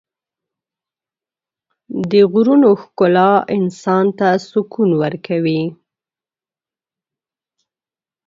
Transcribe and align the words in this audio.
د 2.11 2.13
غرونو 2.31 2.69
ښکلا 2.81 3.31
انسان 3.57 4.05
ته 4.17 4.27
سکون 4.49 4.89
ورکوي. 5.01 5.63